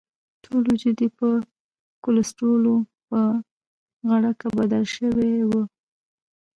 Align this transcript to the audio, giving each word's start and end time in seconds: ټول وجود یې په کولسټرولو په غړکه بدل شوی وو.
ټول 0.43 0.61
وجود 0.71 0.97
یې 1.03 1.09
په 1.17 1.27
کولسټرولو 2.03 2.73
په 3.07 3.19
غړکه 4.09 4.47
بدل 4.59 4.83
شوی 4.95 5.33
وو. 5.49 5.63